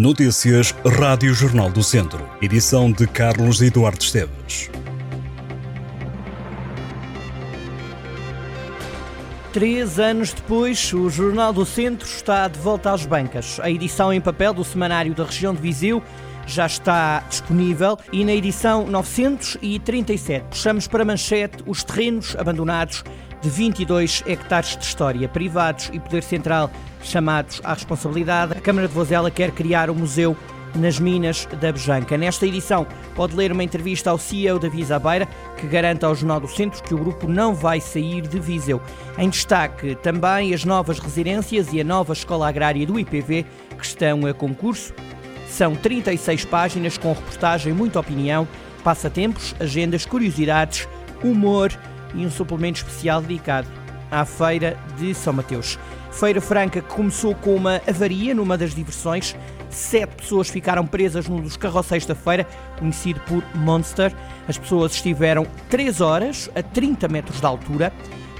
[0.00, 2.26] Notícias Rádio Jornal do Centro.
[2.40, 4.70] Edição de Carlos Eduardo Esteves.
[9.52, 13.60] Três anos depois, o Jornal do Centro está de volta às bancas.
[13.62, 16.02] A edição em papel do Semanário da Região de Viseu
[16.46, 23.04] já está disponível e na edição 937 puxamos para manchete os terrenos abandonados
[23.40, 26.70] de 22 hectares de história, privados e poder central
[27.02, 28.52] chamados à responsabilidade.
[28.52, 30.36] A Câmara de Vozela quer criar um museu
[30.74, 32.16] nas minas da Bejanca.
[32.16, 35.26] Nesta edição pode ler uma entrevista ao CEO da Visa Beira,
[35.56, 38.80] que garante ao Jornal do Centro que o grupo não vai sair de Viseu.
[39.18, 43.44] Em destaque também as novas residências e a nova escola agrária do IPV,
[43.76, 44.94] que estão a concurso.
[45.48, 48.46] São 36 páginas com reportagem, muita opinião,
[48.84, 50.86] passatempos, agendas, curiosidades,
[51.22, 51.72] humor
[52.14, 53.68] e um suplemento especial dedicado
[54.10, 55.78] à Feira de São Mateus.
[56.10, 59.36] Feira Franca que começou com uma avaria numa das diversões.
[59.70, 62.46] Sete pessoas ficaram presas num dos carroceiros da feira,
[62.78, 64.12] conhecido por Monster.
[64.48, 67.92] As pessoas estiveram 3 horas a 30 metros de altura.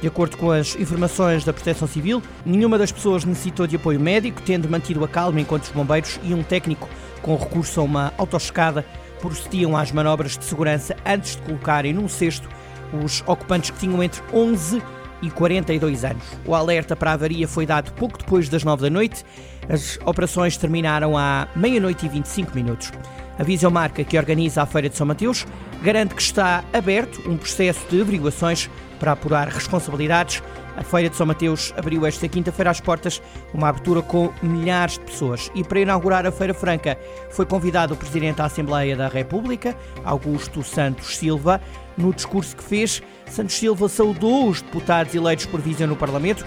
[0.00, 4.40] De acordo com as informações da Proteção Civil, nenhuma das pessoas necessitou de apoio médico,
[4.42, 6.88] tendo mantido a calma enquanto os bombeiros e um técnico
[7.20, 8.86] com recurso a uma autoescada
[9.20, 12.48] procediam às manobras de segurança antes de colocarem num cesto
[12.92, 14.82] os ocupantes que tinham entre 11
[15.22, 16.22] e 42 anos.
[16.46, 19.24] O alerta para a avaria foi dado pouco depois das 9 da noite.
[19.68, 22.92] As operações terminaram à meia-noite e 25 minutos.
[23.38, 25.46] A Visão Marca, que organiza a Feira de São Mateus,
[25.82, 30.42] garante que está aberto um processo de averiguações para apurar responsabilidades.
[30.78, 33.20] A Feira de São Mateus abriu esta quinta-feira as portas,
[33.52, 35.50] uma abertura com milhares de pessoas.
[35.52, 36.96] E para inaugurar a Feira Franca
[37.30, 41.60] foi convidado o Presidente da Assembleia da República, Augusto Santos Silva.
[41.96, 46.46] No discurso que fez, Santos Silva saudou os deputados eleitos por Visão no Parlamento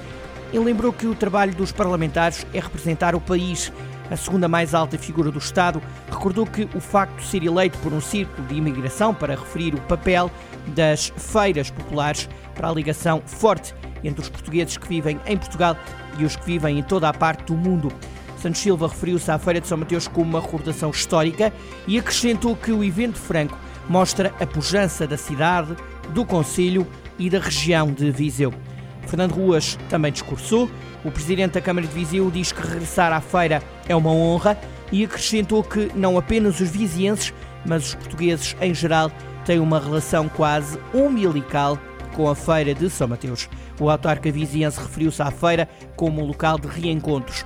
[0.54, 3.70] e lembrou que o trabalho dos parlamentares é representar o país.
[4.10, 7.92] A segunda mais alta figura do Estado recordou que o facto de ser eleito por
[7.92, 10.32] um círculo de imigração para referir o papel
[10.68, 13.74] das feiras populares para a ligação forte
[14.04, 15.76] entre os portugueses que vivem em Portugal
[16.18, 17.92] e os que vivem em toda a parte do mundo.
[18.38, 21.54] Santos Silva referiu-se à Feira de São Mateus como uma recordação histórica
[21.88, 23.58] e acrescentou que o evento franco
[23.88, 25.76] mostra a pujança da cidade,
[26.10, 26.88] do Conselho
[27.20, 28.52] e da região de Viseu.
[29.06, 30.70] Fernando Ruas também discursou.
[31.04, 34.58] O presidente da Câmara de Viseu diz que regressar à feira é uma honra
[34.92, 37.34] e acrescentou que não apenas os vizienses,
[37.66, 39.12] mas os portugueses em geral
[39.46, 41.78] têm uma relação quase umbilical
[42.12, 43.50] com a Feira de São Mateus.
[43.80, 47.46] O autarca viziense referiu-se à feira como um local de reencontros.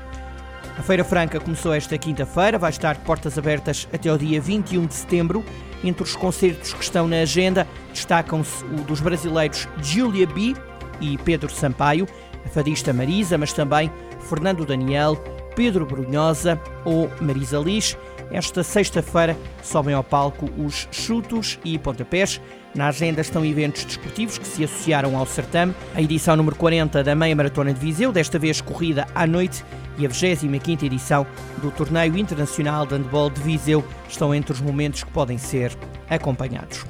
[0.77, 4.85] A Feira Franca começou esta quinta-feira, vai estar de portas abertas até ao dia 21
[4.85, 5.43] de setembro.
[5.83, 10.53] Entre os concertos que estão na agenda, destacam-se o dos brasileiros Julia B
[10.99, 12.07] e Pedro Sampaio,
[12.45, 13.89] a fadista Marisa, mas também
[14.19, 15.15] Fernando Daniel,
[15.55, 17.97] Pedro Brunhosa ou Marisa Liz.
[18.31, 22.41] Esta sexta-feira sobem ao palco os chutos e pontapés.
[22.73, 25.73] Na agenda estão eventos desportivos que se associaram ao certame.
[25.93, 29.63] A edição número 40 da Meia Maratona de Viseu, desta vez corrida à noite,
[29.97, 31.25] e a 25ª edição
[31.61, 35.71] do Torneio Internacional de Handball de Viseu estão entre os momentos que podem ser
[36.09, 36.85] acompanhados.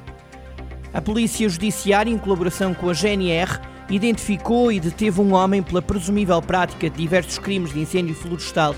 [0.92, 6.40] A Polícia Judiciária, em colaboração com a GNR, identificou e deteve um homem pela presumível
[6.42, 8.74] prática de diversos crimes de incêndio florestal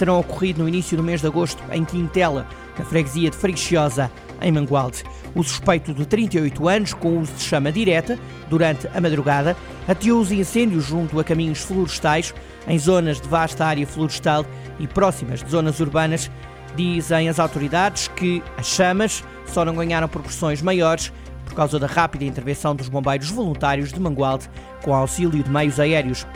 [0.00, 2.46] terão ocorrido no início do mês de agosto em Quintela,
[2.78, 5.04] na freguesia de Freixosa, em Mangualde.
[5.34, 8.18] O suspeito de 38 anos, com uso de chama direta,
[8.48, 9.54] durante a madrugada,
[9.86, 12.34] ateou os incêndios junto a caminhos florestais,
[12.66, 14.46] em zonas de vasta área florestal
[14.78, 16.30] e próximas de zonas urbanas.
[16.74, 21.12] Dizem as autoridades que as chamas só não ganharam proporções maiores
[21.44, 24.48] por causa da rápida intervenção dos bombeiros voluntários de Mangualde
[24.82, 26.26] com auxílio de meios aéreos.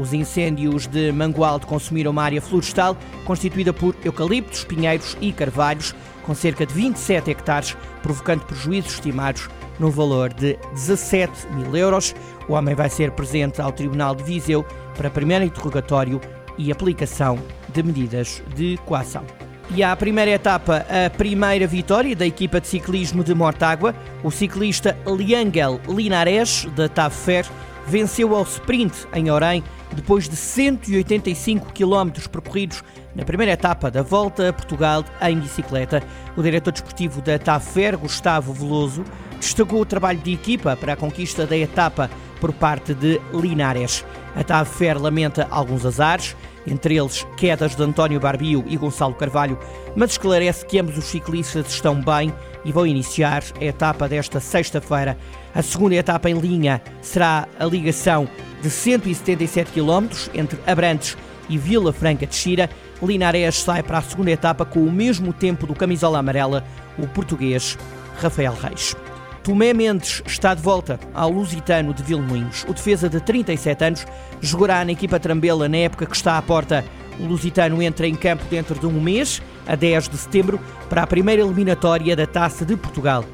[0.00, 2.96] Os incêndios de Mangualde consumiram uma área florestal
[3.26, 9.90] constituída por eucaliptos, pinheiros e carvalhos, com cerca de 27 hectares, provocando prejuízos estimados no
[9.90, 12.14] valor de 17 mil euros.
[12.48, 14.64] O homem vai ser presente ao Tribunal de Viseu
[14.96, 16.18] para primeiro interrogatório
[16.56, 17.38] e aplicação
[17.68, 19.26] de medidas de coação.
[19.74, 23.94] E à primeira etapa, a primeira vitória da equipa de ciclismo de Mortágua,
[24.24, 27.46] o ciclista Liangel Linares, da TAV Fer,
[27.86, 29.62] venceu ao sprint em Orem
[29.94, 32.82] depois de 185 km percorridos
[33.14, 36.02] na primeira etapa da Volta a Portugal em bicicleta.
[36.36, 39.04] O diretor desportivo da TAFER, Gustavo Veloso,
[39.38, 42.10] destacou o trabalho de equipa para a conquista da etapa
[42.40, 44.04] por parte de Linares.
[44.36, 49.58] A TAFER lamenta alguns azares, entre eles quedas de António Barbio e Gonçalo Carvalho,
[49.96, 52.32] mas esclarece que ambos os ciclistas estão bem
[52.64, 55.16] e vão iniciar a etapa desta sexta-feira.
[55.54, 58.28] A segunda etapa em linha será a ligação
[58.62, 61.16] de 177 km entre Abrantes
[61.48, 62.70] e Vila Franca de Xira
[63.02, 66.64] Linares sai para a segunda etapa com o mesmo tempo do camisola amarela,
[66.98, 67.78] o português
[68.20, 68.94] Rafael Reis.
[69.42, 72.64] Tomé Mendes está de volta ao Lusitano de Vilmoinhos.
[72.68, 74.06] O defesa de 37 anos
[74.40, 76.84] jogará na equipa Trambela na época que está à porta.
[77.18, 80.60] O Lusitano entra em campo dentro de um mês, a 10 de setembro,
[80.90, 83.24] para a primeira eliminatória da Taça de Portugal.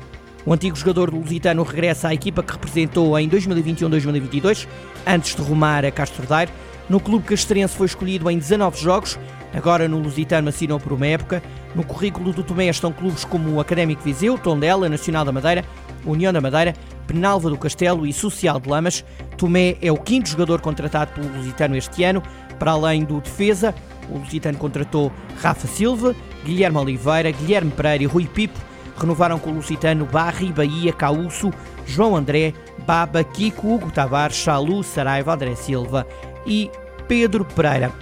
[0.47, 4.69] O antigo jogador do Lusitano regressa à equipa que representou em 2021-2022,
[5.05, 6.53] antes de rumar a Castro Daire.
[6.89, 9.19] No clube castrense foi escolhido em 19 jogos,
[9.53, 11.43] agora no Lusitano assinou por uma época.
[11.75, 15.65] No currículo do Tomé estão clubes como o Académico Viseu, Tondela, Nacional da Madeira,
[16.05, 16.75] União da Madeira,
[17.09, 19.05] Penalva do Castelo e Social de Lamas.
[19.37, 22.23] Tomé é o quinto jogador contratado pelo Lusitano este ano,
[22.57, 23.75] para além do defesa.
[24.09, 25.11] O Lusitano contratou
[25.41, 26.15] Rafa Silva,
[26.45, 28.76] Guilherme Oliveira, Guilherme Pereira e Rui Pipo.
[28.97, 31.53] Renovaram com o Lusitano Barri, Bahia, Cauço,
[31.87, 32.55] João André,
[32.87, 36.07] Baba, Kiko, Hugo Tavares, Chalu, Saraiva, André Silva
[36.47, 36.71] e
[37.07, 37.93] Pedro Pereira.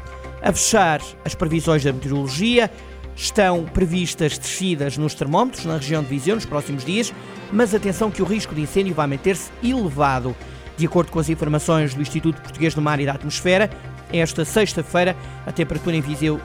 [0.42, 2.70] A fechar as previsões da meteorologia,
[3.16, 7.12] estão previstas descidas nos termómetros na região de Viseu nos próximos dias,
[7.52, 10.34] mas atenção que o risco de incêndio vai manter-se elevado.
[10.76, 13.70] De acordo com as informações do Instituto Português do Mar e da Atmosfera,
[14.12, 15.16] esta sexta-feira
[15.46, 16.40] a temperatura em Viseu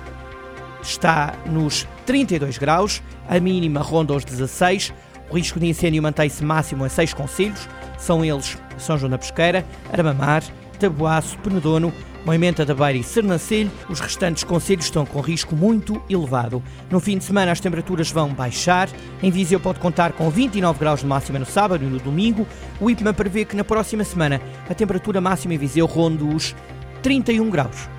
[0.81, 4.93] está nos 32 graus, a mínima ronda aos 16,
[5.29, 7.67] o risco de incêndio mantém-se máximo a 6 conselhos,
[7.97, 10.43] são eles São João da Pesqueira, Armamar,
[10.79, 11.93] Tabuaço, Penedono,
[12.25, 16.61] Moimenta da Beira e Sernancelho, os restantes conselhos estão com risco muito elevado.
[16.89, 18.89] No fim de semana as temperaturas vão baixar.
[19.23, 22.45] Em Viseu pode contar com 29 graus de máxima no sábado e no domingo.
[22.79, 26.55] O IPMA prevê que na próxima semana a temperatura máxima em Viseu ronde os
[27.01, 27.98] 31 graus.